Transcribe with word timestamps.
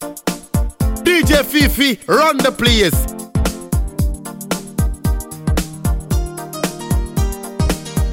DJ 0.00 1.42
FiiFii, 1.42 2.06
run 2.08 2.36
the 2.38 2.52
place. 2.52 2.92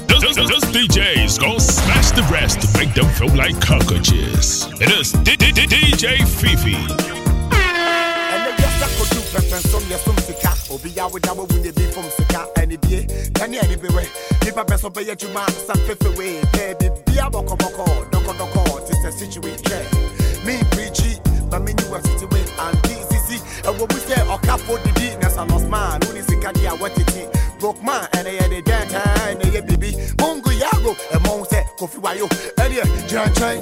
This, 0.07 0.35
this, 0.35 0.47
this 0.47 0.65
DJ's 0.71 1.37
gonna 1.37 1.59
smash 1.59 2.11
the 2.11 2.23
rest 2.31 2.61
to 2.61 2.77
make 2.77 2.93
them 2.93 3.07
feel 3.13 3.33
like 3.35 3.59
cockroaches. 3.61 4.67
It 4.81 4.91
is 4.91 5.11
D- 5.11 5.35
D- 5.35 5.51
D- 5.51 5.67
DJ 5.67 6.17
FiiFii. 6.39 6.87
ɛnɛ 8.33 8.49
wiase 8.57 8.83
akɔdu 8.87 9.19
pɛpɛnsom 9.33 9.83
yɛsom 9.91 10.17
sika 10.25 10.51
obia 10.73 11.05
woda 11.11 11.33
wawu 11.33 11.63
ne 11.63 11.71
bi 11.71 11.83
fom 11.93 12.05
sika 12.17 12.47
ɛne 12.57 12.79
bie 12.81 13.05
kane 13.33 13.57
ɛne 13.59 13.77
bewɛ 13.77 14.03
nipa 14.45 14.63
pɛ 14.63 14.75
sɛ 14.81 14.89
ɔbɛyɛ 14.89 15.11
adwuma 15.15 15.43
sa 15.67 15.73
fefewe 15.85 16.41
pɛ 16.53 16.63
bibia 16.79 17.29
bɔkɔbɔkɔ 17.29 17.85
dɔkɔdɔkɔ 18.11 18.87
te 18.87 18.93
sɛ 19.03 19.11
situate 19.19 19.61
hwɛ 19.63 20.22
me 20.45 20.57
preachi 20.71 21.19
ma 21.51 21.59
menyi 21.59 21.83
wa 21.91 21.99
sitiwe 22.01 22.39
ante 22.65 22.95
sisi 23.09 23.37
ɛwɔ 23.63 23.83
mu 23.91 23.97
sɛ 24.07 24.15
ɔkafo 24.35 24.77
didi 24.83 25.15
na 25.21 25.29
sa 25.29 25.45
lɔsman 25.45 26.05
wone 26.05 26.21
sika 26.27 26.51
de 26.53 26.65
a 26.67 26.71
wɔtete 26.75 27.27
broke 27.59 27.81
man 27.83 28.07
ɛne 28.13 28.31
yɛde 28.39 28.61
dɛntaa 28.63 29.13
ɛne 29.31 29.45
yɛ 29.53 29.61
bibi 29.67 29.91
mungu 30.19 30.51
yago 30.59 30.95
ɛmɔ 31.13 31.45
sɛ 31.51 31.59
kofi 31.79 31.97
wayo. 32.03 32.27
Ɛdeɛ 32.57 32.83
gyina 33.07 33.25
nkyɛn 33.29 33.57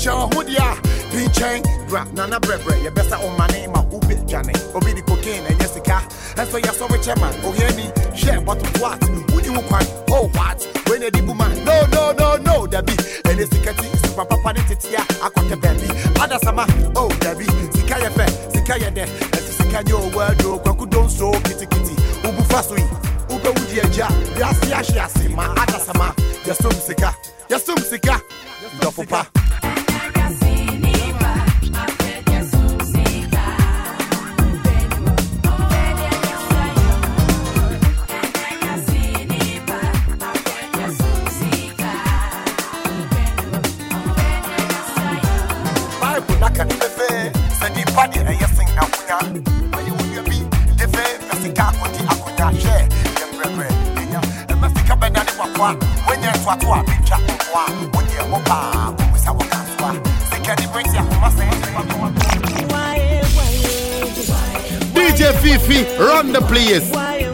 hyɛ 0.00 0.12
ɔho 0.22 0.40
deɛ 0.48 0.62
a 0.62 0.74
bi 1.12 1.26
nkyɛn 1.28 1.88
bra 1.88 2.04
nana 2.14 2.38
brɛbrɛ 2.40 2.74
yɛbɛsa 2.84 3.16
ɔmane 3.26 3.68
ma 3.72 3.81
wobe 4.12 4.24
dwane 4.26 4.52
obi 4.74 4.92
de 4.94 5.02
cocaine 5.02 5.46
ɛnyɛ 5.48 5.66
sika 5.74 6.02
ɛnso 6.36 6.58
yɛsɔre 6.60 6.98
kyɛ 7.04 7.14
ma 7.20 7.28
ohiani 7.46 7.86
hwɛ 8.14 8.44
bɔto 8.44 8.80
what 8.80 9.00
wodi 9.32 9.50
wo 9.50 9.62
kwan 9.62 9.86
oh 10.10 10.28
what? 10.34 10.58
Wei 10.88 10.98
na 10.98 11.06
adi 11.06 11.20
bu 11.22 11.34
ma 11.34 11.48
no 11.48 11.86
no 11.92 12.12
no 12.12 12.36
no 12.36 12.66
dabi 12.66 12.94
ɛne 13.24 13.44
sika 13.52 13.72
ti 13.74 13.86
supa 14.02 14.24
papa 14.28 14.52
ne 14.52 14.60
tetea 14.68 15.00
akɔtɛ 15.26 15.56
baabi 15.60 15.88
adasama 16.22 16.64
oh 16.96 17.08
dabi 17.20 17.46
sika 17.74 17.94
yɛ 18.00 18.10
fɛ 18.16 18.26
sika 18.52 18.74
yɛ 18.78 18.90
dɛ 18.94 19.04
ɛsi 19.32 19.52
sika 19.62 19.82
nyɛ 19.82 19.94
owó 19.94 20.20
aduro 20.28 20.58
kwaku 20.62 20.86
don 20.90 21.08
so 21.08 21.32
kitikiti 21.44 21.94
wobu 22.24 22.42
fa 22.50 22.62
so 22.62 22.76
yi 22.76 22.84
wobɛwu 23.28 23.70
di 23.70 23.80
agya 23.80 24.08
wiase 24.36 24.72
ahye 24.72 25.00
ase 25.00 25.28
ma 25.34 25.54
adasama 25.54 26.14
yɛsom 26.44 26.74
sika 26.86 27.14
yɛsom 27.48 27.78
sika 27.90 28.20
dɔfo 28.80 29.41
sen 49.12 49.18
akonya 49.18 49.42
ɔyɛ 49.76 49.90
wo 49.96 50.04
nua 50.10 50.22
bi 50.28 50.36
de 50.78 50.84
fɛ 50.92 51.02
pɛ 51.28 51.34
sika 51.42 51.62
akɔgye 51.70 52.02
akonya 52.12 52.46
hwɛ 52.60 52.74
yɛ 53.18 53.24
mprɛprɛ 53.32 53.68
ɛnya 54.00 54.20
ɛma 54.52 54.66
sika 54.76 54.94
bɛda 55.00 55.20
ne 55.26 55.32
wakoa 55.40 55.70
woanyɛ 56.06 56.30
ntoato 56.36 56.68
a 56.72 56.80
mentwa 56.88 57.18
nkoa 57.28 57.62
wodeɛ 57.92 58.22
wɔ 58.32 58.38
paa 58.48 58.90
wobusa 58.96 59.30
wo 59.36 59.44
ka 59.52 59.58
so 59.76 59.84
a 59.86 59.92
sika 60.30 60.52
ne 60.60 60.66
brɛti 60.72 60.96
ahoma 61.00 61.28
DJ 64.94 65.32
FiiFii, 65.40 65.98
run 65.98 66.32
the 66.32 66.40
place. 66.40 67.31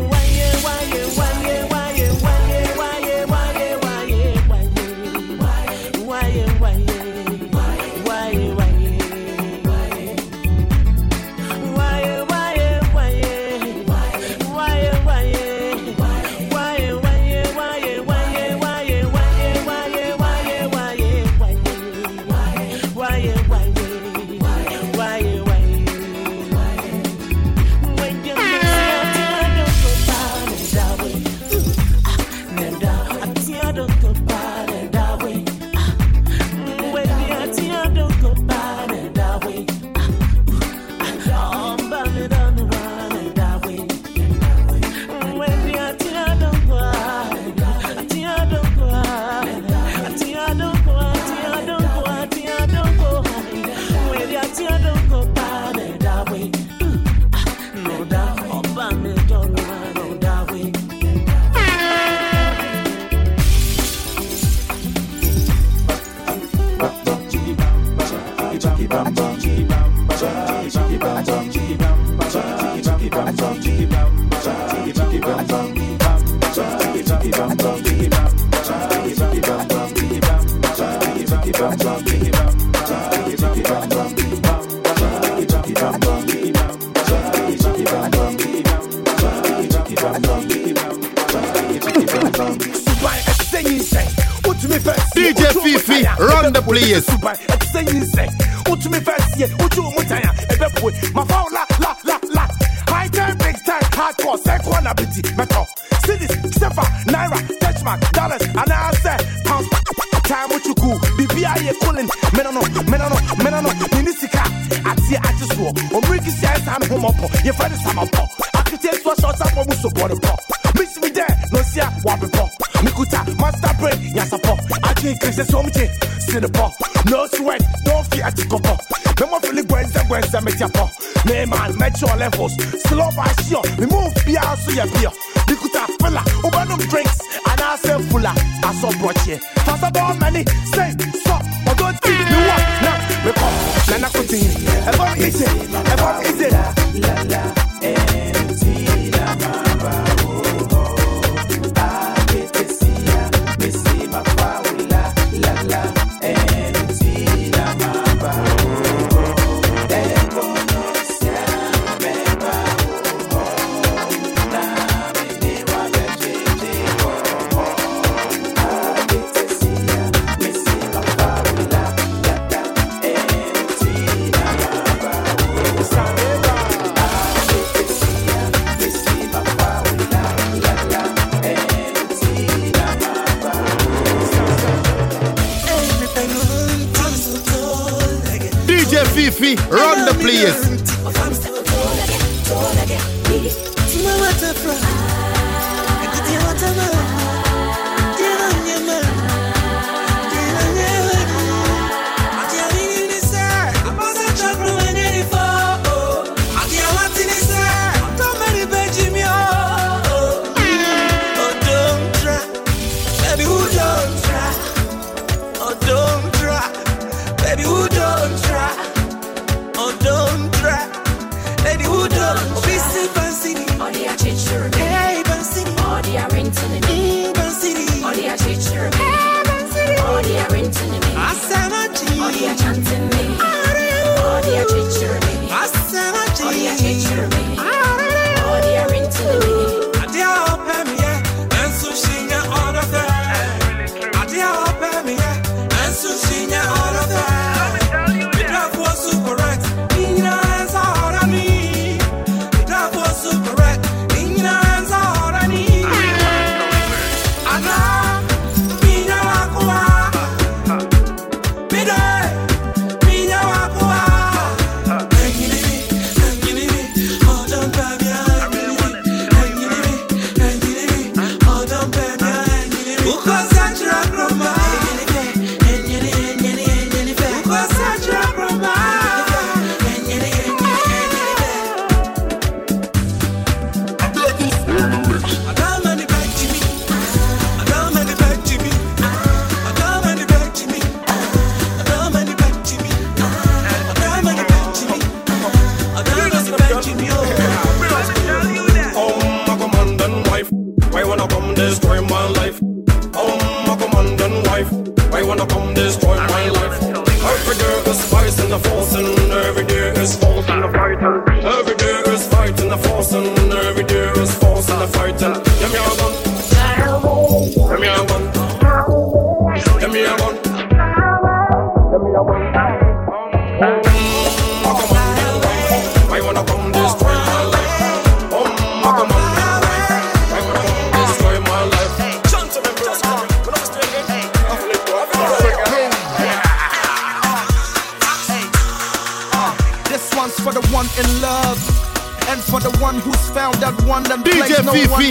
Biffy 189.28 189.56
run 189.70 190.06
the 190.06 190.14
place. 190.22 190.77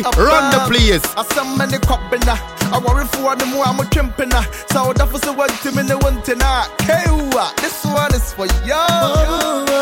Run 0.03 0.51
the 0.51 0.59
place. 0.67 1.03
I 1.17 1.23
send 1.33 1.57
many 1.57 1.77
copina. 1.77 2.35
I 2.71 2.77
worry 2.79 3.05
for 3.07 3.35
the 3.35 3.45
more 3.45 3.65
I'm 3.65 3.79
a 3.79 3.83
chimpina. 3.83 4.43
So 4.73 4.93
that 4.93 5.11
was 5.11 5.21
the 5.21 5.33
one 5.33 5.49
team 5.63 5.77
in 5.79 5.87
the 5.87 5.97
one 5.97 6.21
tina. 6.23 6.65
Kewa, 6.85 7.55
this 7.57 7.83
one 7.85 8.13
is 8.13 8.33
for 8.33 8.45
you. 8.67 9.77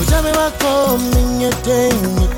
Ujame 0.00 0.32
wako 0.32 0.98
mninyeteni 0.98 2.28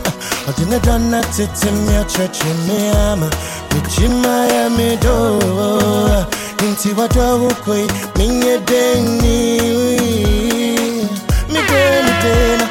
Odine 0.49 0.79
dona 0.81 1.23
titimia 1.23 2.05
cheche 2.05 2.45
miama 2.67 3.31
Michima 3.75 4.47
ya 4.47 4.71
midoa 4.71 6.27
Inti 6.69 6.89
wadwa 7.01 7.35
wukoi 7.35 7.89
minyedeni 8.17 9.59
Mideni 11.49 12.13
tena 12.23 12.64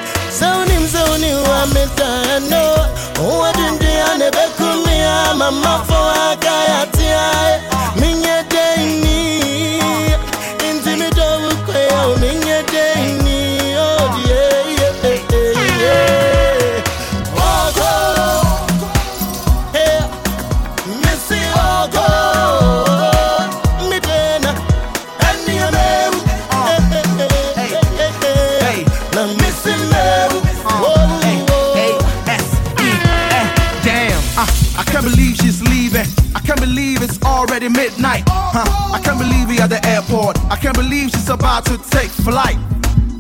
airport. 39.85 40.40
I 40.52 40.56
can't 40.56 40.75
believe 40.75 41.11
she's 41.11 41.30
about 41.30 41.66
to 41.66 41.78
take 41.90 42.09
flight. 42.09 42.57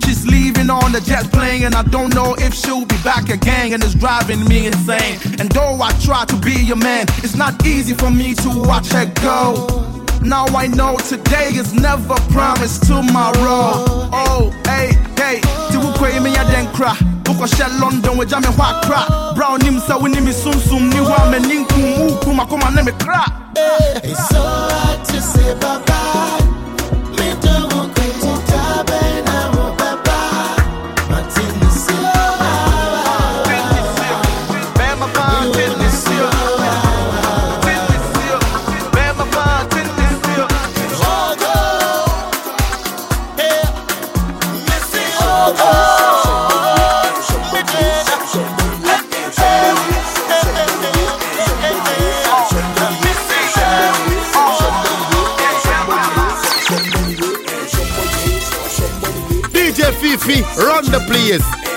She's 0.03 0.25
leaving 0.27 0.69
on 0.69 0.91
the 0.91 1.01
jet 1.01 1.31
plane, 1.31 1.63
and 1.63 1.75
I 1.75 1.83
don't 1.83 2.13
know 2.13 2.35
if 2.37 2.53
she'll 2.53 2.85
be 2.85 2.97
back 3.03 3.29
again. 3.29 3.73
And 3.73 3.83
it's 3.83 3.95
driving 3.95 4.43
me 4.45 4.67
insane. 4.67 5.19
And 5.39 5.49
though 5.51 5.81
I 5.81 5.91
try 5.99 6.25
to 6.25 6.35
be 6.37 6.69
a 6.71 6.75
man, 6.75 7.05
it's 7.23 7.35
not 7.35 7.65
easy 7.65 7.93
for 7.93 8.11
me 8.11 8.33
to 8.35 8.49
watch 8.49 8.91
her 8.91 9.05
go. 9.21 9.83
Now 10.23 10.45
I 10.55 10.67
know 10.67 10.97
today 10.97 11.49
is 11.49 11.73
never 11.73 12.15
promised 12.31 12.87
tomorrow. 12.87 13.83
Oh, 14.13 14.51
hey, 14.65 14.93
hey, 15.17 15.41
ti 15.69 15.77
wu 15.77 15.91
kwe 15.99 16.13
ya 16.33 16.43
den 16.49 16.67
kra. 16.73 16.95
Buko 17.23 17.45
shell 17.45 17.71
London 17.79 18.17
we 18.17 18.25
jame 18.25 18.57
wa 18.57 18.81
kra. 18.83 19.35
Brown 19.35 19.59
nim 19.59 19.79
sa 19.79 19.97
wini 19.97 20.15
nimi 20.15 20.31
sum 20.31 20.53
sum 20.53 20.89
ni 20.89 21.01
wa 21.01 21.29
me 21.29 21.39
mu 21.39 22.07
uku 22.07 22.31
makoma 22.31 22.73
ne 22.73 22.83
me 22.83 22.91
kra. 22.93 23.25
It's 24.03 24.29
so 24.29 24.41
hard 24.41 25.05
to 25.05 25.21
say 25.21 25.53
bye 25.59 25.83
bye. 25.85 26.42
DJ 59.51 59.91
FiiFii, 59.99 60.43
run 60.55 60.85
the 60.85 60.99
place. 61.07 61.72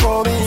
For 0.00 0.22
me, 0.24 0.37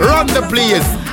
run 0.00 0.26
the 0.26 0.42
place. 0.42 1.05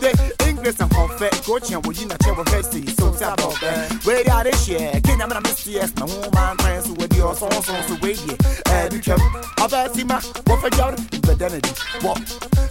The 0.00 0.46
English 0.48 0.80
and 0.80 0.92
hot 0.92 1.10
coach 1.44 1.70
and 1.70 1.84
we 1.86 1.94
in 2.02 2.10
a 2.10 2.18
chair 2.18 2.34
with 2.34 2.48
Hessy. 2.48 2.88
So 2.98 3.12
tap 3.12 3.40
out 3.40 3.60
there. 3.60 3.88
Where 4.04 4.30
are 4.32 4.44
they 4.44 4.52
share? 4.52 5.00
Can 5.02 5.20
I 5.20 5.40
miss 5.40 5.66
yes? 5.66 5.94
No 5.96 6.06
man 6.32 6.56
friends 6.56 6.86
who 6.86 6.94
with 6.94 7.14
your 7.14 7.34
songs 7.34 7.68
on 7.68 7.84
the 7.86 7.98
way. 8.02 8.16
Eh, 8.72 8.88
you 8.92 9.00
can. 9.00 9.18
I've 9.58 9.92
seen 9.94 10.06
my 10.06 10.20
what 10.46 10.60
for 10.60 10.74
y'all? 10.76 10.96
But 11.22 11.38
then 11.38 11.54
it 11.54 11.66
what? 12.00 12.16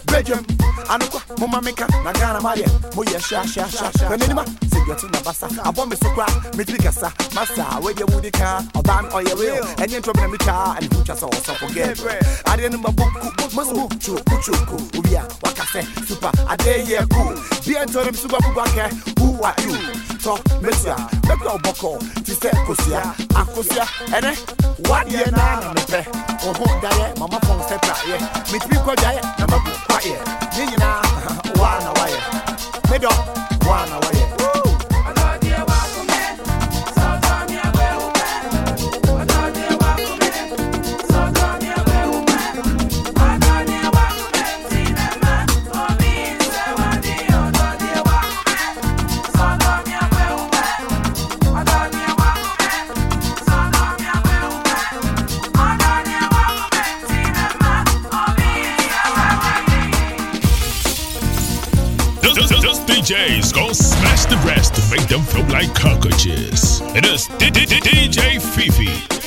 Belgium. 0.06 0.44
Anuko, 0.88 1.38
Mama 1.38 1.62
Mika, 1.62 1.84
Nagana 2.02 2.42
Maria, 2.42 2.66
Moya 2.96 3.20
Sha 3.20 3.44
Sha 3.44 3.66
Sha 3.68 4.67
Sha. 4.96 5.08
Minima, 5.08 5.34
say 5.34 5.46
you 5.48 5.52
to 5.52 5.52
Nabasa. 5.52 5.76
Want 5.76 5.90
me 5.90 5.96
so 5.96 6.08
cry, 6.10 6.26
Mitricasa, 6.52 7.34
Massa, 7.34 7.64
where 7.80 7.94
you 7.94 8.06
would 8.06 8.32
car, 8.32 8.62
or 8.74 8.82
ban 8.82 9.06
or 9.12 9.22
your 9.22 9.36
will, 9.36 9.64
and 9.78 9.90
you're 9.90 10.00
trouble 10.00 10.28
me 10.28 10.38
car, 10.38 10.76
and 10.80 10.92
who 10.92 11.04
just 11.04 11.22
also 11.22 11.54
forget. 11.54 11.98
I 12.46 12.56
didn't 12.56 12.80
know 12.80 12.90
book, 12.92 13.12
must 13.54 13.74
move. 13.74 13.88
To 13.98 14.12
Kuchuku, 14.12 14.78
Ubia, 14.92 15.28
Wakase, 15.42 15.84
Super, 16.06 16.30
a 16.48 16.56
day 16.56 16.84
here 16.84 17.06
cool. 17.12 17.34
Be 17.66 17.76
and 17.76 17.92
told 17.92 18.06
him 18.06 18.14
Super 18.14 18.36
Bubaka, 18.36 18.88
who 19.18 19.42
are 19.42 19.54
you? 19.62 19.76
Talk, 20.18 20.42
Messia, 20.62 20.96
Beko 21.26 21.60
Boko, 21.62 21.98
Tise 22.22 22.50
Kosia, 22.64 23.02
Akosia, 23.34 23.86
and 24.14 24.24
eh, 24.24 24.34
what 24.88 25.10
year 25.10 25.30
now, 25.32 25.70
or 26.46 26.54
home 26.54 26.80
diet, 26.80 27.18
Mama 27.18 27.38
Pong 27.42 27.60
Sepra, 27.60 27.94
Mitri 28.52 28.96
Diet, 28.96 29.24
number 29.38 29.58
quiet. 29.88 30.38
Nina, 30.56 31.02
one 31.58 31.86
away. 31.86 32.14
Middle, 32.90 33.12
one 33.66 33.92
away. 33.92 34.08
This 34.08 34.57
DJ's 62.98 63.52
gonna 63.52 63.72
smash 63.72 64.24
the 64.24 64.36
rest 64.38 64.74
to 64.74 64.82
make 64.90 65.06
them 65.06 65.22
feel 65.22 65.44
like 65.50 65.72
cockroaches. 65.72 66.80
It 66.96 67.06
is 67.06 67.28
DJ 67.28 68.40
FiiFii. 68.40 69.17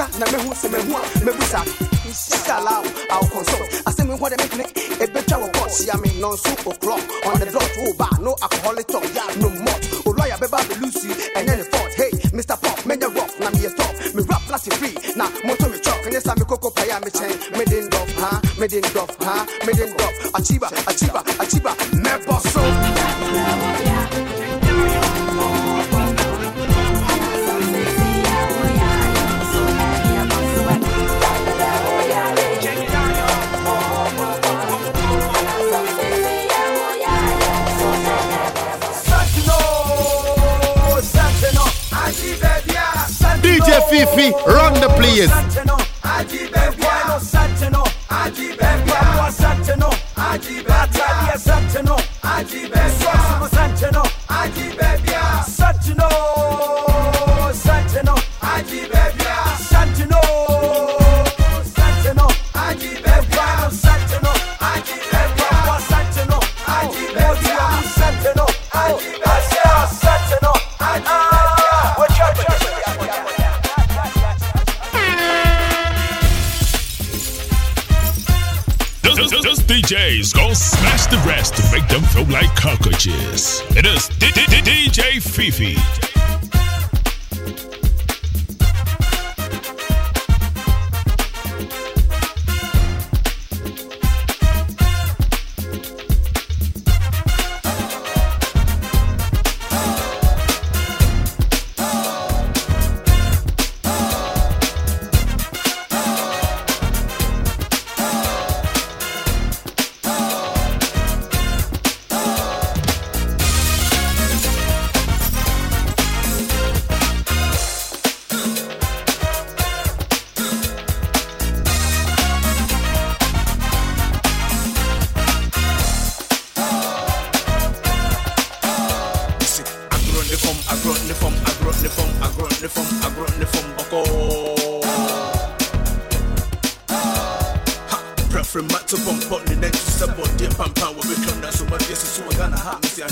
Monka 0.00 0.18
na 0.18 0.26
mehu 0.26 0.52
sɛ 0.54 0.68
mehu 0.68 0.96
a 0.96 1.24
mebusa 1.24 1.90
Inshallah, 2.10 2.82
I'll 3.10 3.22
consult. 3.30 3.70
I 3.86 3.92
say 3.92 4.04
me 4.04 4.14
what 4.16 4.34
they 4.34 4.58
make 4.58 4.74
a 5.00 5.06
better 5.06 5.36
of 5.36 5.52
course. 5.52 5.78
See, 5.78 5.90
I 5.92 5.96
mean, 5.96 6.20
non 6.20 6.36
super 6.36 6.74
clock 6.82 6.98
on 7.24 7.38
the 7.38 7.46
dot. 7.46 7.70
Oh, 7.86 7.94
bar, 7.94 8.10
no 8.20 8.34
alcoholic 8.42 8.88
talk, 8.88 9.04
no 9.38 9.48
more. 9.48 9.78
Oh, 10.06 10.10
lawyer, 10.18 10.34
baby, 10.42 10.74
Lucy, 10.82 11.14
and 11.36 11.46
then 11.46 11.58
the 11.58 11.64
fourth. 11.70 11.94
Hey, 11.94 12.10
Mr. 12.34 12.60
Pop, 12.60 12.84
man, 12.84 13.00
you 13.00 13.10
rock, 13.14 13.30
now 13.38 13.50
me 13.50 13.62
stop. 13.70 13.94
Me 14.14 14.26
rap 14.26 14.42
plastic 14.42 14.74
free, 14.74 14.94
now 15.14 15.30
motor 15.46 15.68
me 15.68 15.78
truck. 15.78 16.02
And 16.02 16.12
yes, 16.12 16.26
I'm 16.26 16.40
a 16.42 16.44
cocoa 16.44 16.70
pie, 16.70 16.98
me 16.98 17.10
chain, 17.14 17.30
made 17.54 17.70
in 17.70 17.88
dove, 17.90 18.10
huh? 18.18 18.40
Made 18.58 18.72
in 18.72 18.82
dove, 18.90 19.14
huh? 19.20 19.46
Made 19.62 19.78
in 19.78 19.94
dove. 19.94 20.16
Achiba, 20.34 20.66
achiba, 20.90 21.22
achiba, 21.38 21.72
FiiFii, 43.90 44.32
run 44.46 44.74
the 44.74 44.88
place. 44.90 45.79
It 83.02 83.86
is 83.86 84.10
DJ 84.20 85.16
FiiFii. 85.22 86.09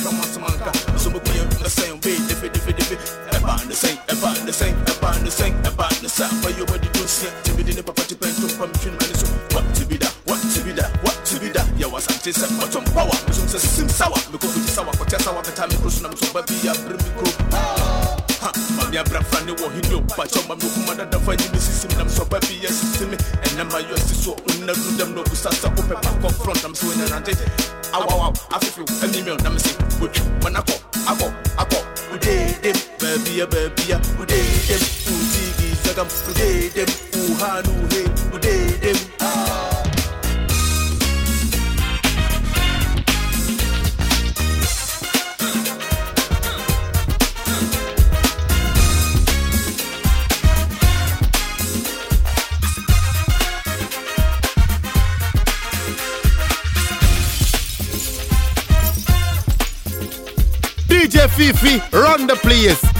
Ha 0.02 0.10
me 0.10 0.14
see 0.14 0.14
I 0.14 0.14
come 0.14 0.20
on. 0.20 0.28
Some 0.28 0.44
anka 0.44 0.98
so 0.98 1.10
we 1.10 1.18
be 1.20 1.32
the 1.58 1.70
same 1.70 1.98
way 2.00 2.16
if 2.30 2.42
it 2.44 2.56
if 2.56 2.68
it 2.68 2.78
if 2.78 2.92
it 2.92 3.00
eba 3.34 3.58
the 3.66 3.74
same 3.74 3.98
eba 4.08 4.30
the 4.46 4.52
same 4.52 4.76
eba 4.86 5.10
the 5.24 5.30
same 5.30 5.54
eba 5.62 5.88
the 6.00 6.08
same. 6.08 6.30
For 6.42 6.50
you 6.50 6.64
you 6.66 6.90
do 6.92 7.06
see 7.06 7.30
to 7.44 7.54
be 7.56 7.62
the 7.62 7.82
papa 7.82 8.02
to 8.06 8.14
tune 8.14 8.94
man 8.96 9.12
so 9.14 9.26
what 9.54 9.64
to 9.74 9.84
be 9.86 9.96
that? 9.98 10.14
What 10.24 10.40
to 10.54 10.60
be 10.64 10.72
that? 10.72 10.90
What 11.02 11.16
to 11.26 11.40
be 11.40 11.48
that? 11.50 11.66
Yeah 11.76 11.86
was 11.88 12.06
I'm 12.08 12.20
just 12.22 12.44
bottom 12.60 12.84
power? 12.92 13.16
Me 13.26 13.32
so 13.32 13.46
say 13.46 13.58
sim 13.58 13.88
sour. 13.88 14.16
Me 14.30 14.38
go 14.38 14.48
fit 14.48 14.68
sour? 14.68 14.92
Ko 14.94 15.04
tell 15.04 15.20
sour 15.20 15.42
better 15.42 15.66
me 15.66 15.76
cross 15.82 16.00
na 16.02 16.08
me 16.08 16.16
so 16.16 16.28
baby 16.32 16.54
ya 16.62 16.74
bring 16.86 17.00
me 17.00 17.08
crow 23.58 23.70
ha 23.70 23.82
mami 23.82 23.84
abrafa 23.84 23.86
ne 23.88 23.98
wɔ 23.98 23.98
hinyo 23.98 23.98
pakyɛ 23.98 23.98
ma 23.98 23.98
mekuma 23.98 23.98
dadafa 23.98 23.98
nyi 23.98 23.98
me 23.98 23.98
sisim 23.98 23.98
nam 23.98 23.98
sɛ 23.98 23.98
ɔba 23.98 23.98
bi 23.98 23.98
yɛ 23.98 23.98
sisi 23.98 23.98
me 23.98 23.98
ɛnɛ 23.98 23.98
ma 23.98 23.98
yɔ 23.98 23.98
si 23.98 24.14
so 24.14 24.36
nna 24.58 24.72
du 24.72 24.90
dɛm 24.90 25.14
na 25.14 25.22
ɔbusa 25.22 25.50
sɛ 25.50 25.68
wopɛ 25.74 25.94
bakɔ 26.02 26.32
front 26.32 26.62
nam 26.62 26.72
sɛ 26.72 26.84
wɔnyanante 26.88 27.32
awawaw 27.92 28.32
afefew 28.52 28.86
animil 29.02 29.38
nam 29.42 29.58
se 29.58 29.72
wɔtwi 30.00 30.22
manakɔ 30.42 30.74
akɔ 31.06 31.26
akɔ 31.58 31.78
wodedem 32.10 32.76
baabia 33.00 33.46
baabia 33.46 33.96
wodedem 34.18 34.82
wodigi 35.10 35.68
sagam 35.82 36.08
wodedem 36.26 36.88
woha 36.88 36.97
FiiFii, 61.38 61.92
run 61.92 62.26
the 62.26 62.34
place. 62.34 62.97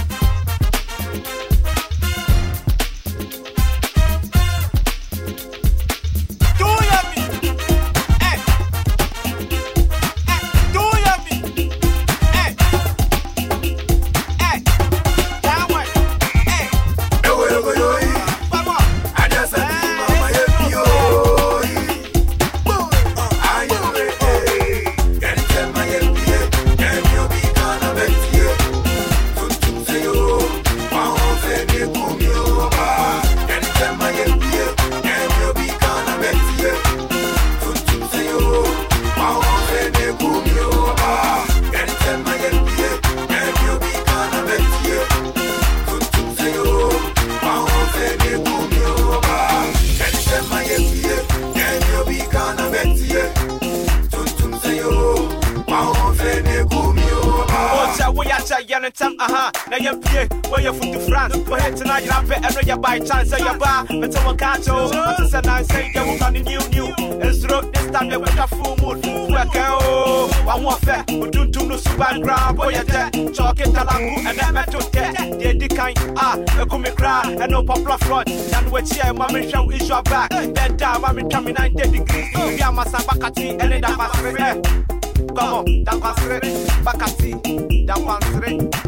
Then 80.59 80.77
down 80.77 81.29
tell 81.31 81.43
me 81.43 81.53
90 81.53 81.83
degrees. 81.91 82.29
We 82.35 82.61
am 82.61 82.77
masabakati 82.77 83.61
and 83.61 83.85
that 83.85 83.97
was 83.99 84.89
Come 85.37 85.55
on, 85.55 85.85
dakwasire, 85.85 86.41
bakati, 86.83 87.87
dakwasire. 87.87 88.88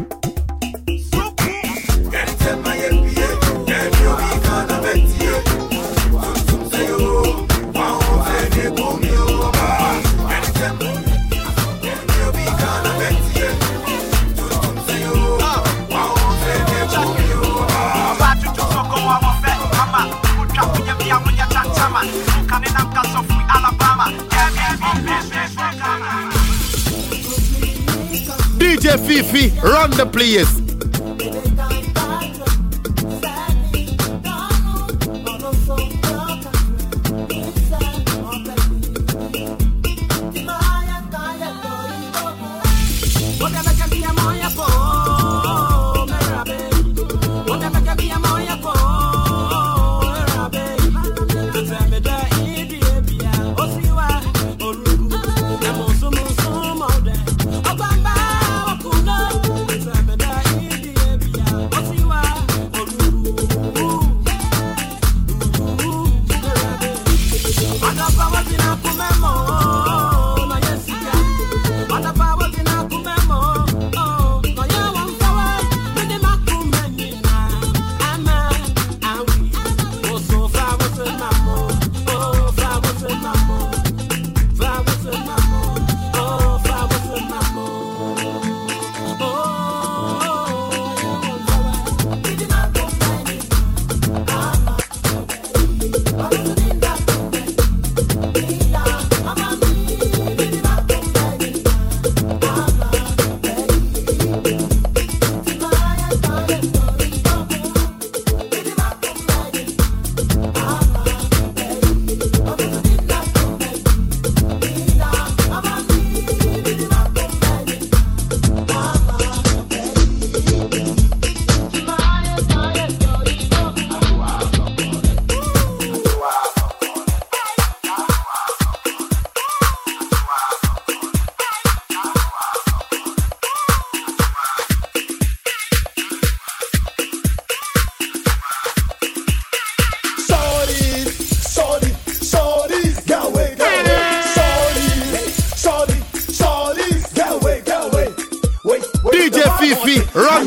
FiiFii, 29.11 29.61
run 29.61 29.91
the 29.91 30.05
place. 30.05 30.60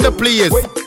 The 0.05 0.12
place. 0.12 0.84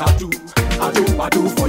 I 0.00 0.16
do. 0.16 0.30
I 0.80 0.92
do, 0.92 1.20
I 1.20 1.28
do 1.30 1.48
for 1.48 1.67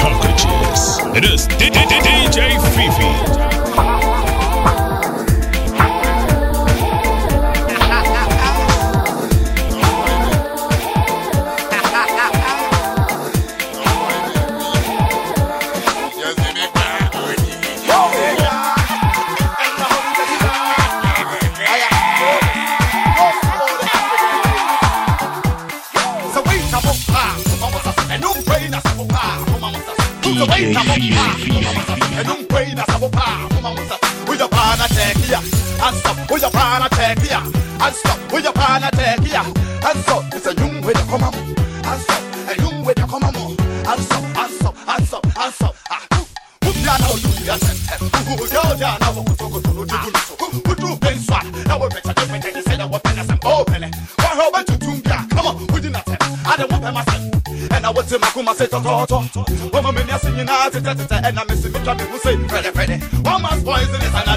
cockroaches. 0.00 0.98
It 1.14 1.24
is 1.24 1.46
DJ 1.46 2.56
FiiFii. 2.72 4.09
toto. 58.90 59.44
Woman, 59.72 59.94
me 60.06 60.18
singing 60.18 60.48
out, 60.48 60.74
and 60.74 61.38
I'm 61.38 61.46
missing 61.46 61.72
me, 61.72 61.78
trying 61.80 61.98
to 61.98 62.18
say, 62.18 62.36
Freddy, 62.48 62.70
Freddy. 62.70 62.96
One 63.22 63.42
man's 63.42 63.62
poison 63.62 64.00
is 64.02 64.14
an 64.14 64.28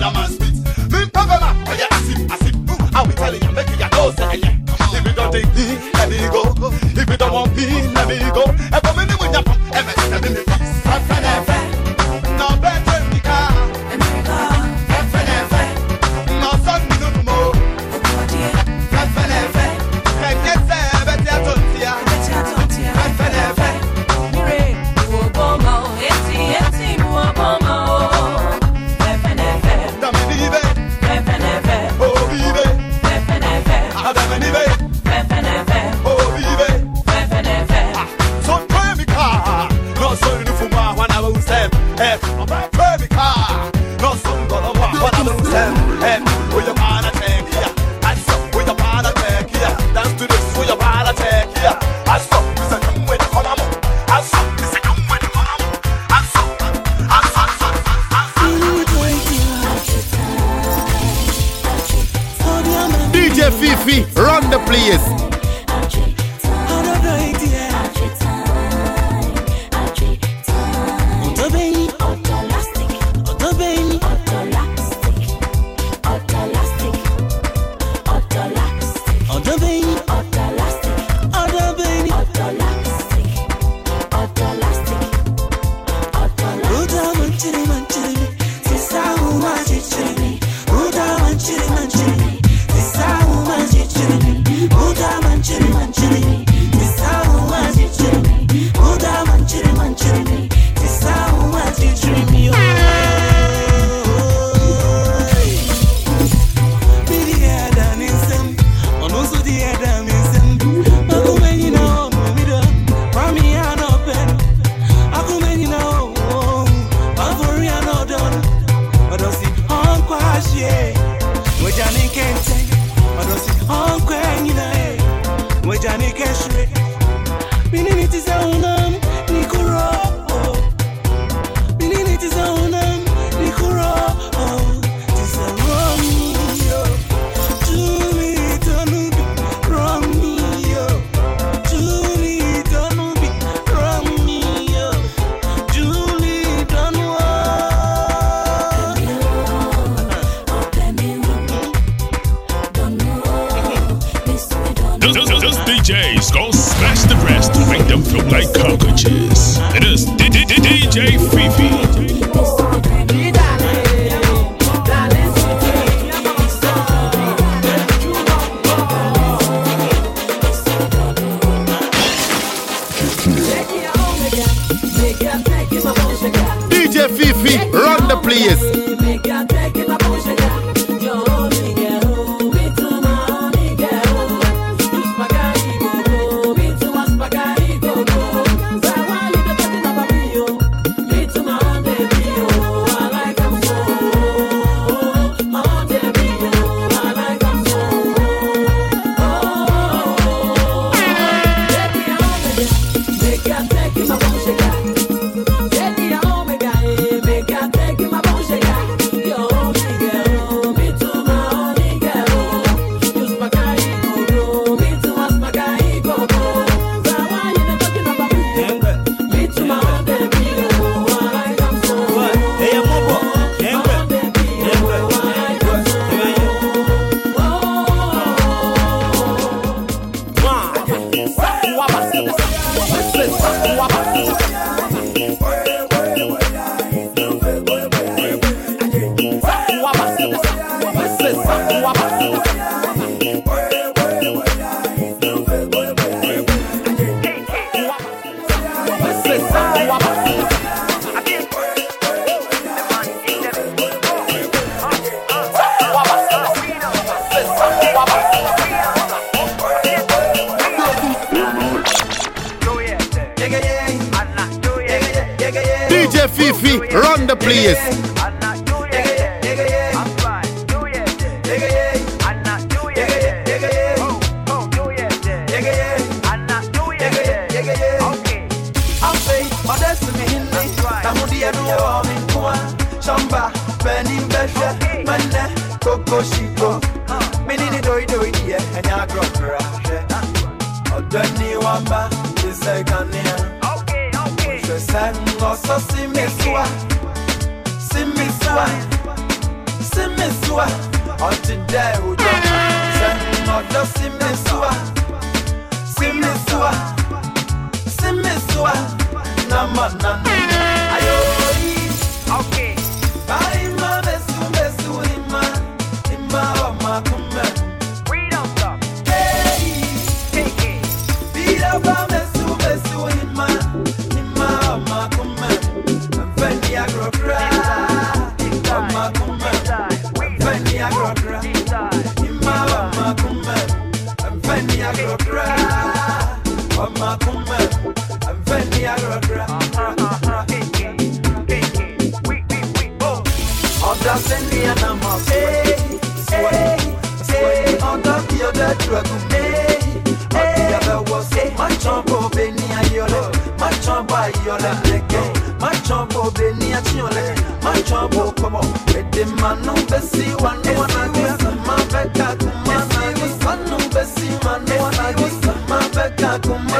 come 366.53 366.65
my 366.67 366.79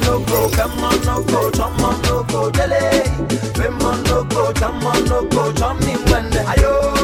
no 0.00 0.24
go, 0.24 0.48
come 0.50 0.84
on 0.84 1.00
no 1.04 1.22
go, 1.24 1.50
come 1.50 1.80
on 1.84 2.02
no 2.02 2.22
go, 2.24 2.50
delay. 2.50 3.02
When 3.56 3.74
mom 3.78 4.02
no 4.04 4.24
go, 4.24 4.52
come 4.54 4.86
on 4.86 5.04
no 5.04 5.24
go, 5.26 5.52
come 5.52 5.78
in 5.82 5.98
when 6.10 6.30
ayo. 6.30 6.99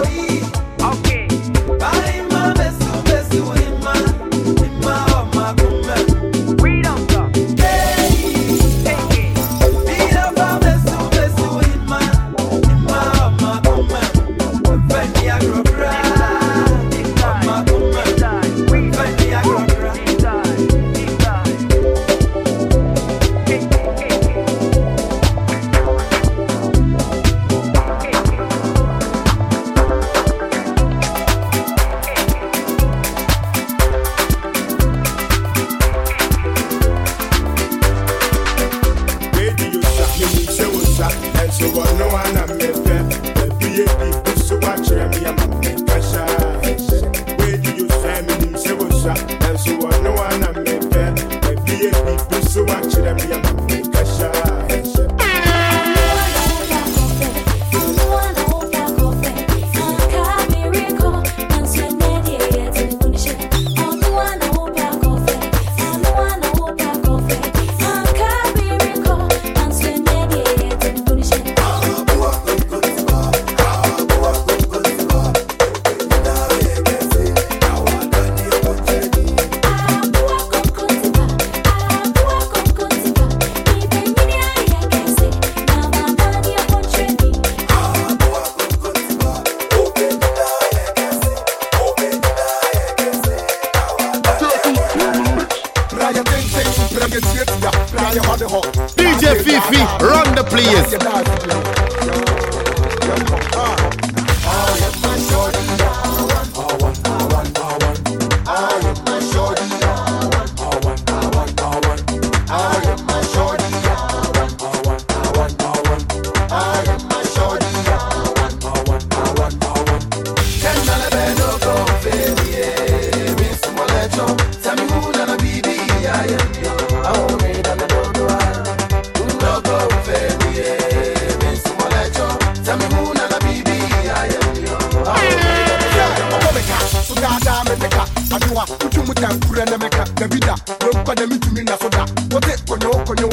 konyowa 138.57 138.87
utumu 138.87 139.15
tankure 139.15 139.65
ne 139.65 139.77
meka 139.77 140.05
dabida 140.15 140.55
wenkwa 140.85 141.15
ne 141.15 141.27
mitumi 141.27 141.63
na 141.65 141.79
soda. 141.79 142.07
Wote 142.35 142.57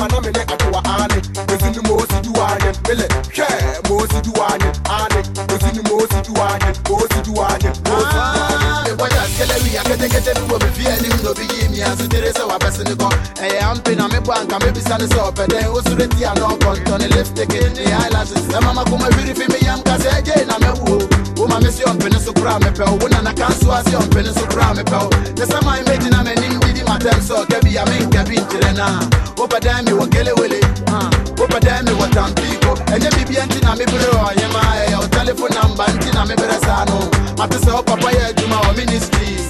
na 0.08 0.20
ane. 0.98 1.22
Mele 2.88 3.08
ane. 4.90 5.14
maame 21.54 21.72
si 21.72 21.84
ɔmpene 21.84 22.20
so 22.20 22.34
koraa 22.34 22.60
mepɛ 22.60 22.84
wo 22.90 22.98
wonana 22.98 23.32
ka 23.38 23.48
nso 23.50 23.70
ase 23.78 23.94
ɔmpene 24.02 24.34
so 24.34 24.46
koraa 24.52 24.74
mepɛ 24.74 24.98
wo 25.04 25.10
ne 25.38 25.46
sɛ 25.46 25.58
man 25.66 25.84
mɛgyina 25.86 26.20
m'anim 26.26 26.60
didi 26.66 26.82
matɛm 26.90 27.20
sɛ 27.28 27.34
ɔka 27.42 27.58
bi 27.64 27.78
a 27.78 27.84
menka 27.86 28.22
bi 28.28 28.36
nkyerɛ 28.42 28.72
no 28.78 28.84
a 28.84 29.00
wopɛdan 29.38 29.86
me 29.86 29.92
wɔ 29.92 30.06
kelewele 30.14 30.60
ah. 30.88 31.10
wopɛdan 31.38 31.86
me 31.86 31.92
wɔ 32.00 32.06
tampiko 32.16 32.72
ɛnyɛ 32.94 33.10
biribia 33.14 33.44
nti 33.46 33.62
na 33.62 33.76
meberɛ 33.76 34.10
ɔyema 34.30 34.62
ɛyɛ 34.82 34.94
e, 34.94 34.96
wo 34.98 35.08
telefon 35.16 35.52
namba 35.58 35.86
nti 35.94 36.14
na 36.14 36.26
meberɛ 36.26 36.58
saa 36.66 36.86
no. 36.86 36.98
Mate 37.38 37.58
sɛ 37.62 37.72
wo 37.76 37.84
papa 37.84 38.10
yɛ 38.18 38.24
adwuma 38.34 38.58
wɔ 38.66 38.76
ministries. 38.78 39.48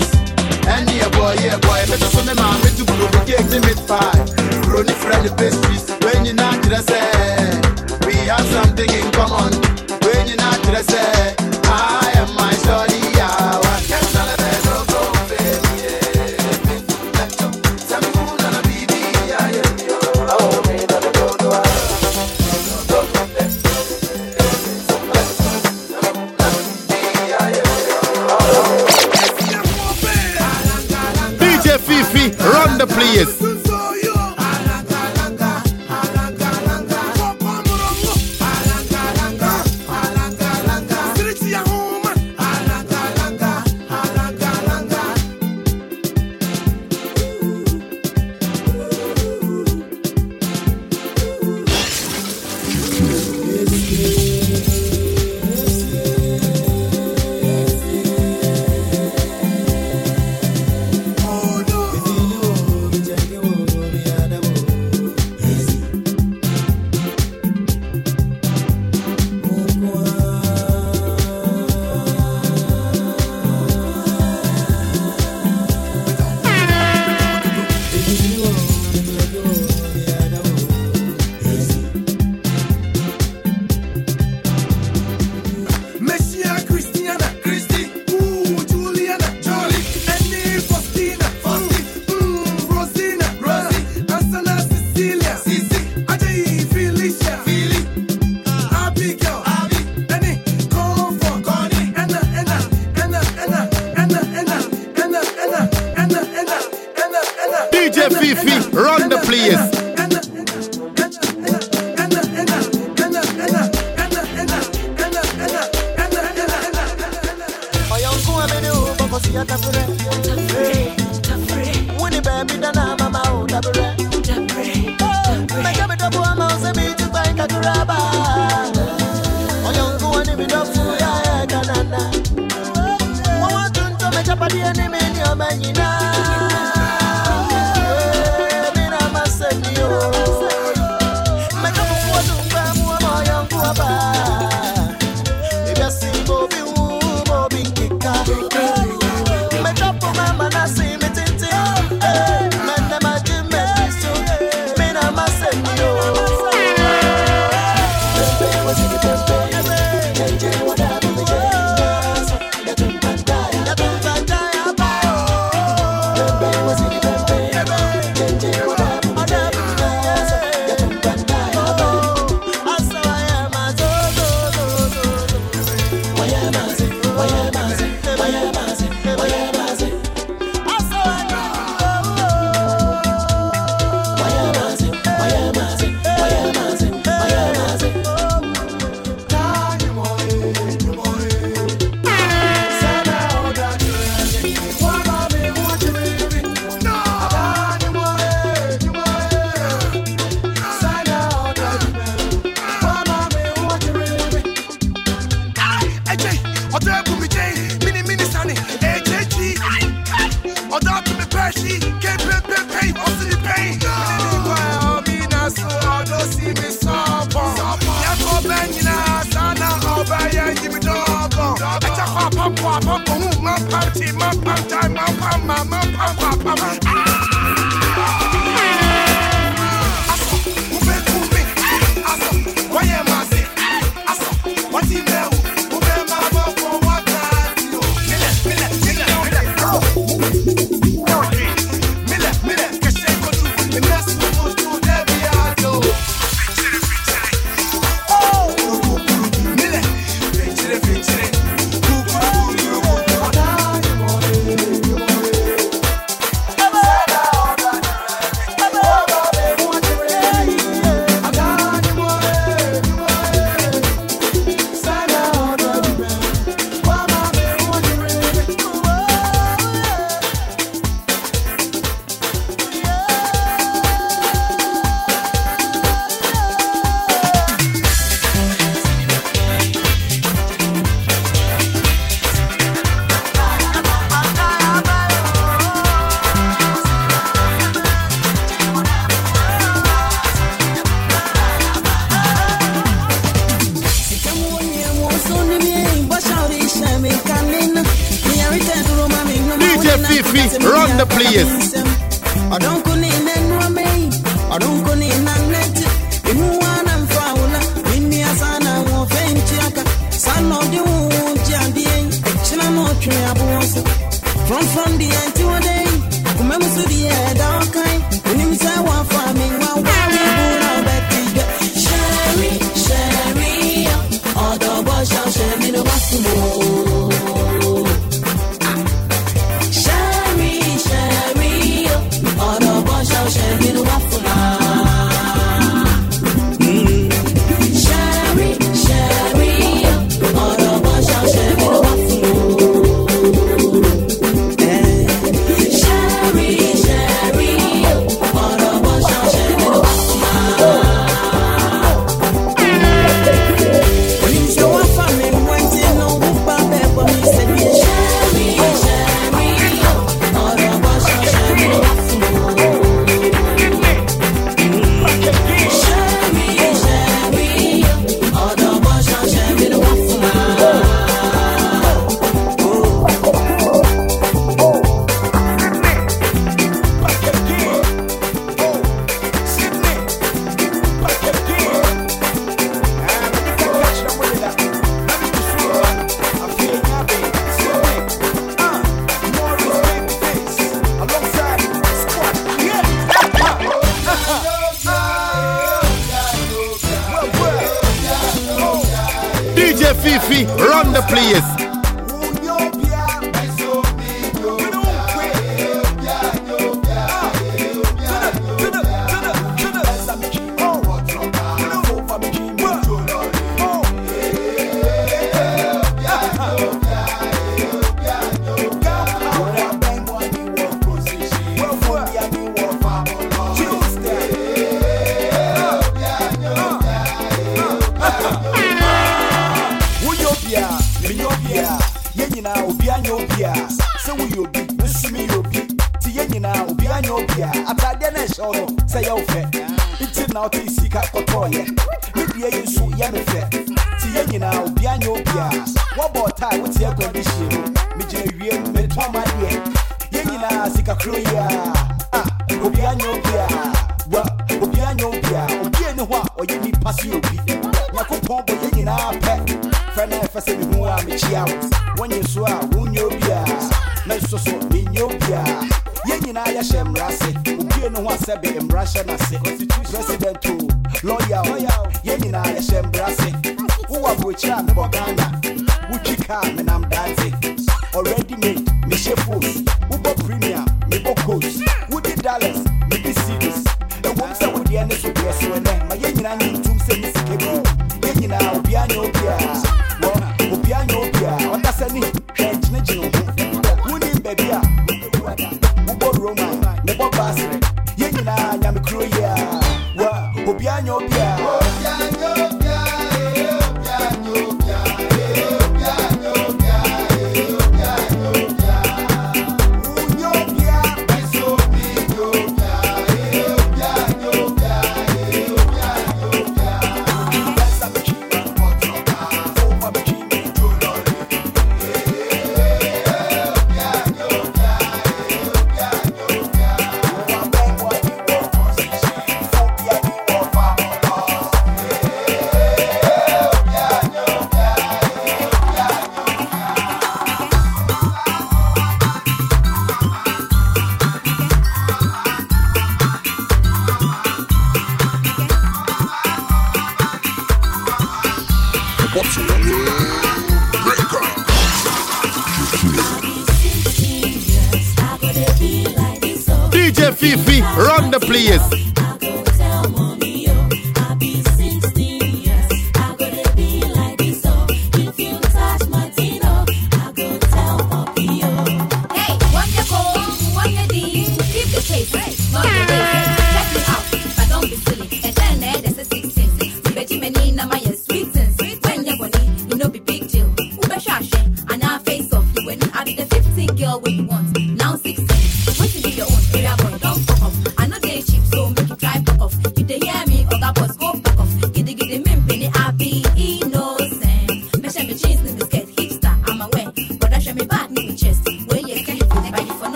Ɛne 0.75 0.91
yɛbɔ 0.99 1.23
yɛbɔ 1.45 1.71
ɛbɛtɛ 1.83 2.07
so 2.11 2.21
me 2.27 2.33
maame 2.41 2.69
to 2.75 2.83
burobi 2.83 3.19
cake 3.27 3.49
ne 3.49 3.59
mit 3.63 3.79
pie 3.87 4.19
buroni 4.67 4.93
frɛ 5.03 5.23
ne 5.23 5.29
pastries 5.39 5.85
wei 6.03 6.19
nyinaa 6.25 6.59
kyerɛ 6.63 6.79
sɛ 6.89 6.99
we 8.05 8.13
have 8.27 8.45
something 8.51 8.91
in 8.91 9.09
common. 9.11 9.62
есть. 33.13 33.42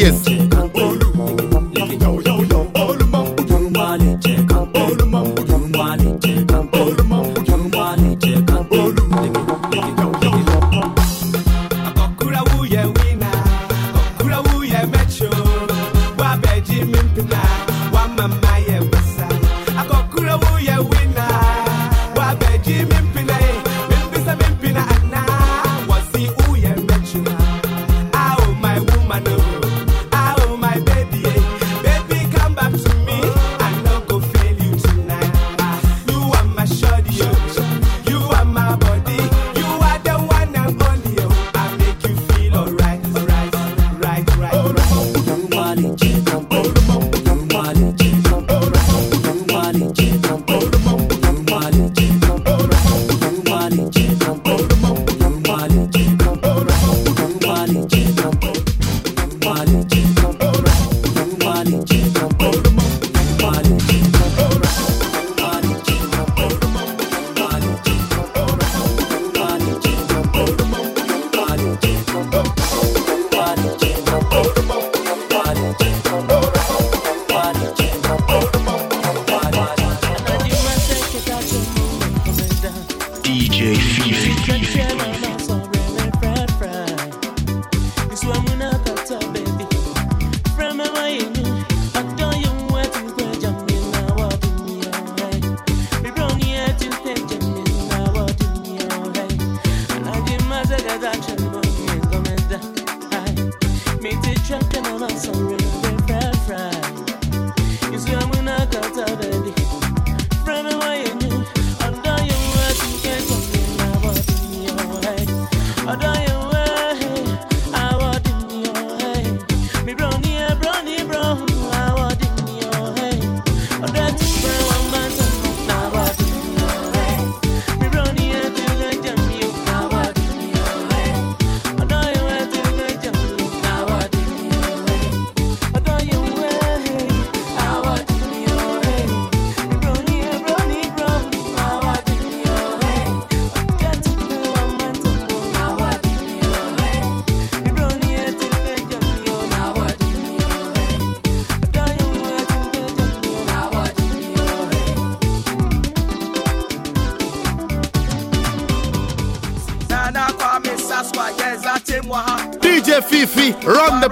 Run 0.00 0.47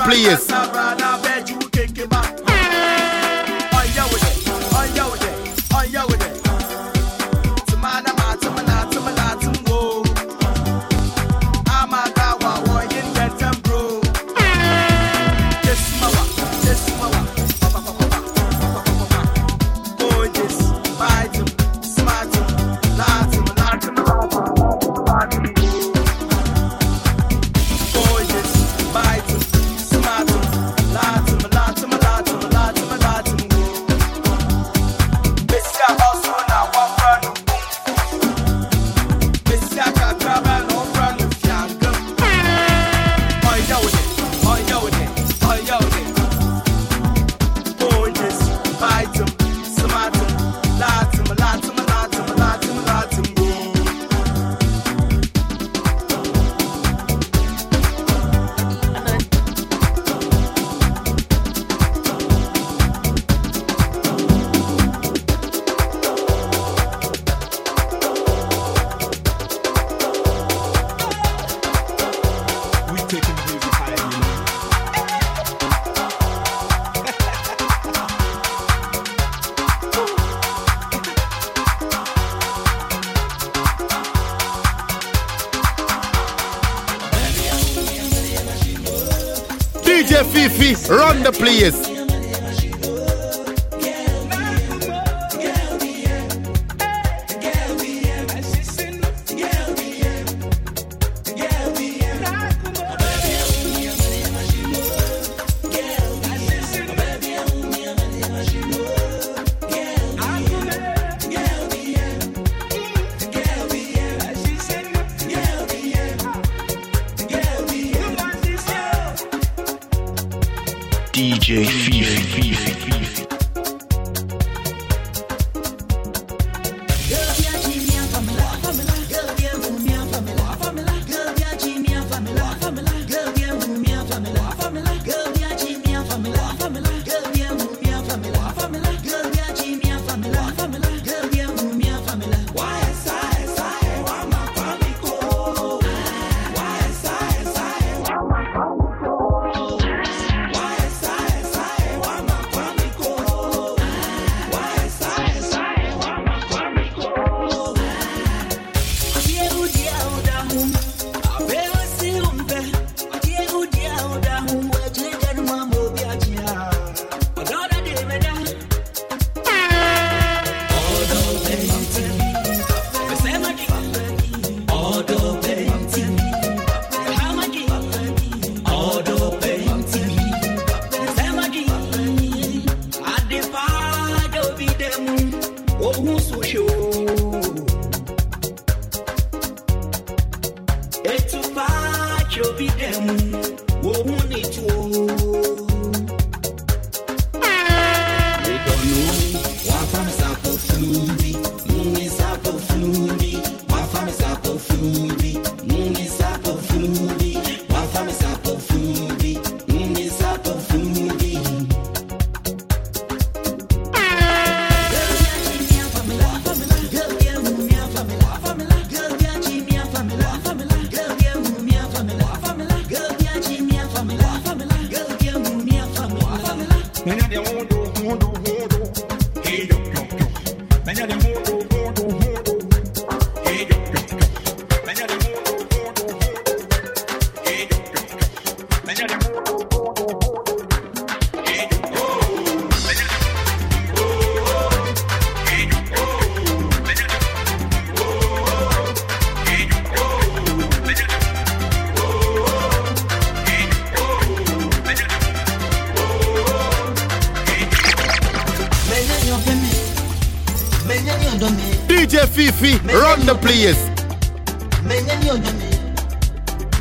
Please. 0.07 0.65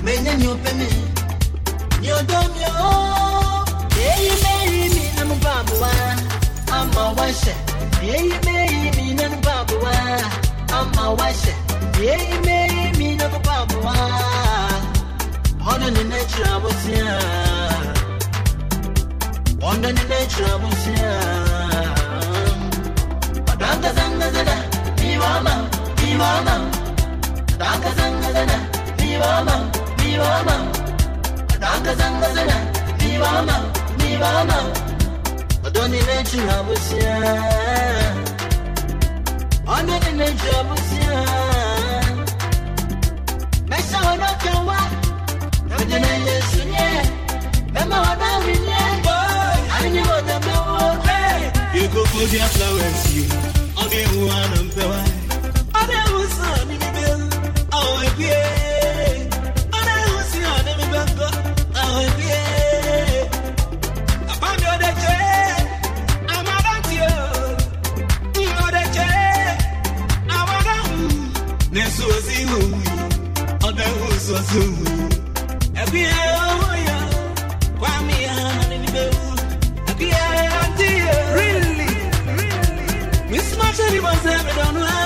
Menye 0.06 0.34
nyope 0.38 0.72
me 0.80 0.88
Nyodomyo 2.02 2.74
Yeyi 4.00 4.32
meyi 4.44 4.90
mi 4.96 5.06
na 5.18 5.26
mubabuwa 5.26 5.92
Ama 6.72 7.04
washe 7.18 7.56
Yeyi 8.04 8.34
meyi 8.46 8.92
mi 8.98 9.14
na 9.14 9.30
mubabuwa 9.30 9.94
Ama 10.80 11.10
washe 11.10 11.54
Yeyi 12.02 12.40
meyi 12.46 12.98
mi 12.98 13.16
na 13.16 13.30
mubabuwa 13.30 13.96
Hono 15.66 15.90
ni 15.90 16.04
nature 16.04 16.50
abusia 16.56 17.20
Hono 19.62 19.92
ni 19.92 20.04
nature 20.10 20.52
abusia 20.56 21.12
Padanga 23.46 23.94
zanga 23.94 24.32
zada 24.32 24.58
Iwama 25.14 25.56
Iwama 26.12 26.56
Padanga 27.58 27.92
zanga 27.98 28.34
zada 28.34 28.60
Iwama 29.12 29.56
Nirvana 30.16 30.56
Adaka 31.54 31.92
zanga 32.00 32.28
zana 32.36 32.58
Nirvana 33.00 33.56
Nirvana 34.00 34.58
Adoni 35.68 36.00
nechi 36.08 36.38
habusia. 36.48 37.16
Adoni 39.68 40.12
nechi 40.20 40.48
habusia. 40.56 41.18
Mesha 43.70 43.98
hono 44.06 44.30
kawa 44.44 44.78
Namjana 45.70 46.08
yesu 46.28 46.64
nye 46.72 46.88
Mema 47.74 47.98
hono 48.02 48.38
winye. 48.46 48.82
Anyi 49.78 50.00
wada 50.10 50.40
mewo 50.40 50.96
You 51.76 51.88
go 51.90 52.06
for 52.06 52.26
the 52.32 52.40
affluence 52.40 53.14
you 53.16 53.26
huwa 54.06 54.48
nampewa 54.48 55.00
Obi 55.74 55.96
huwa 56.12 56.58
nampewa 56.66 57.28
Obi 57.72 58.30
Really? 81.36 81.92
Really? 82.26 83.30
Miss 83.30 83.56
Marshall, 83.58 83.94
you 83.94 84.02
Never 84.02 84.50
done. 84.56 84.78
it 84.78 85.05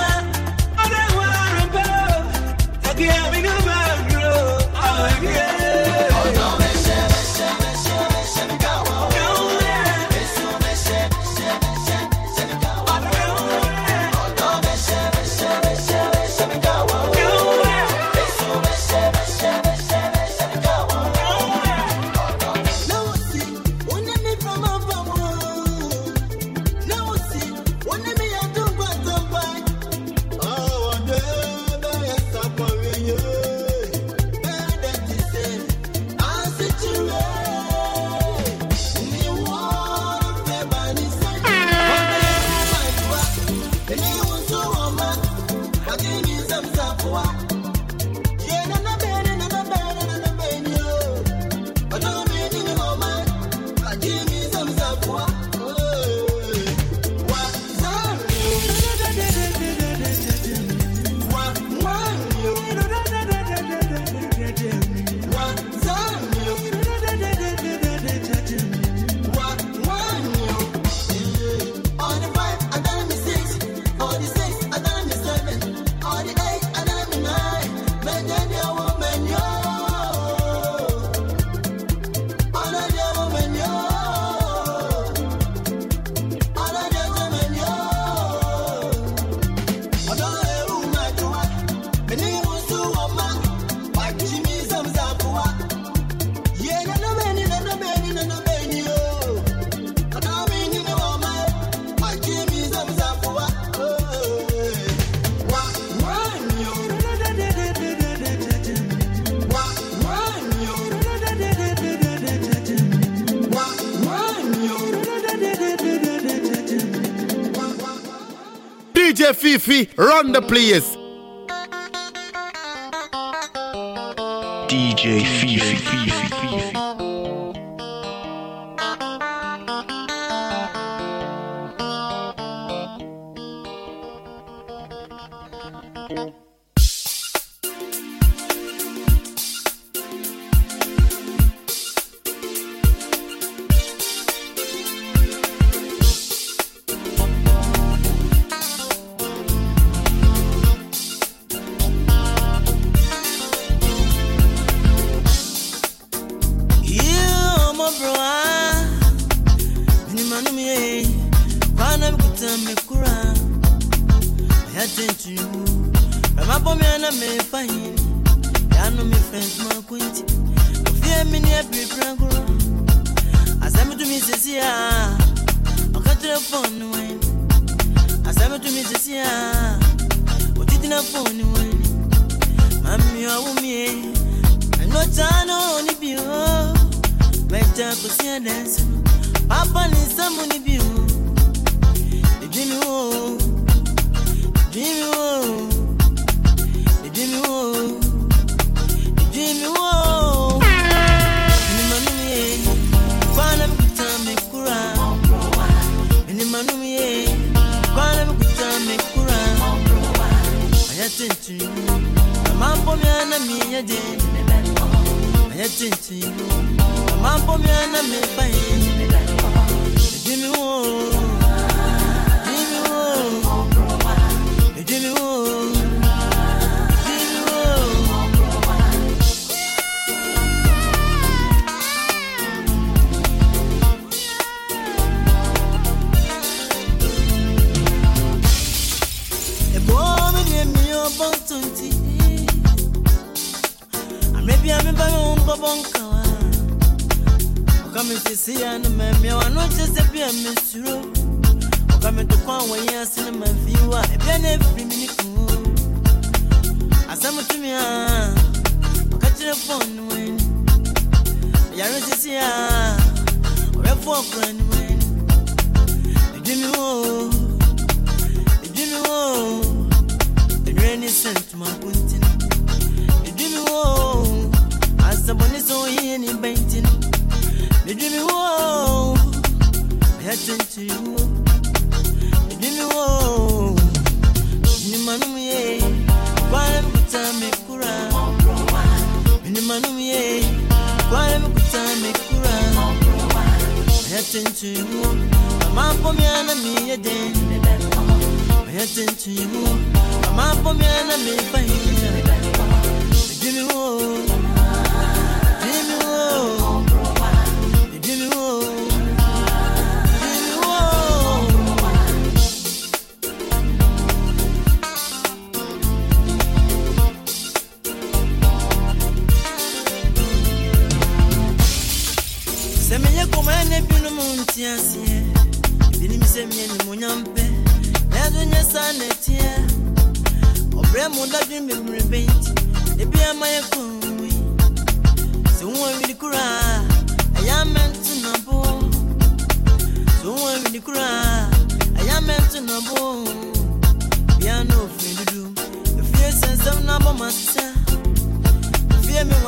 run 119.96 120.32
the 120.32 120.42
place. 120.42 120.99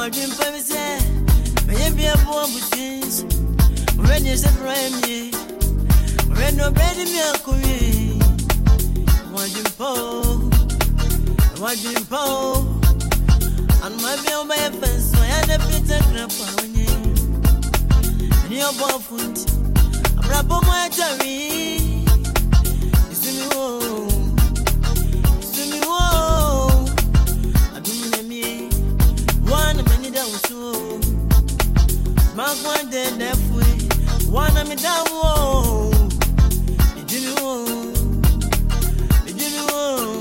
our 0.02 0.10
dream 0.10 0.30
for 0.30 0.50
me, 0.50 0.58
say, 0.58 0.98
may 1.68 1.90
be 1.94 2.06
a 2.06 2.16
boy 2.26 2.42
with 2.50 2.70
this. 2.70 3.22
When 3.94 4.24
you 4.24 4.36
say, 4.36 4.50
Prime, 4.58 5.30
when 6.34 6.56
no 6.56 6.72
bread 6.72 6.98
in 6.98 7.06
what 9.30 9.48
you 9.54 9.62
po, 9.78 10.22
what 11.60 11.78
you 11.84 11.94
po, 12.06 12.66
and 13.84 13.96
my 14.02 14.16
bill 14.26 14.42
oh, 14.42 14.46
by 14.48 14.56
a 14.56 14.72
fence, 14.72 15.12
my 15.12 15.30
other 15.38 15.58
pizza 15.70 16.00
crap 16.10 16.32
on 16.50 16.74
ye, 16.74 16.86
and 18.42 18.52
your 18.52 18.72
ball 18.80 18.98
foot, 18.98 19.38
a 20.18 20.28
rap 20.28 20.50
on 20.50 20.66
my 20.66 20.88
tummy. 20.90 21.91
usu 30.26 30.98
magwa 32.36 32.82
de 32.90 33.10
nefwe 33.10 33.64
wana 34.32 34.64
midawo 34.64 35.94
idimi 37.00 37.30
wo 37.42 37.66
idimi 39.28 39.60
wo 39.72 40.16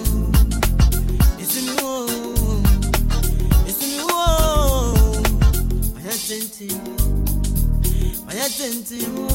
isimi 1.44 1.72
wo 1.84 2.06
isimi 3.69 3.99
wo 4.10 4.26
maya 5.95 6.15
tenti 6.28 6.68
maya 8.26 8.49
tenti 8.49 8.99
wo 9.15 9.28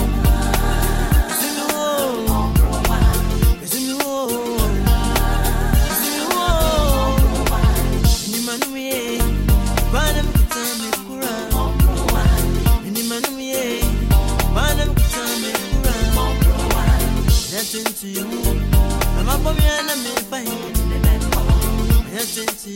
sin 22.37 22.75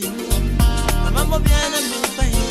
Amamos 1.06 1.40
bien 1.44 1.72
mi. 1.72 2.41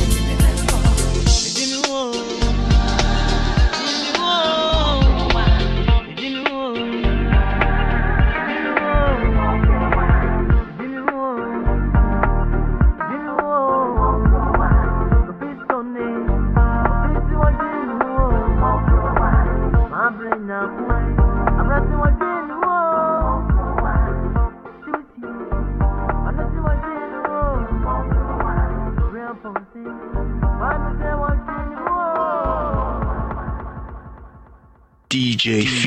J. 35.42 35.81